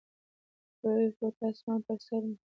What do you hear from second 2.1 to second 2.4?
مې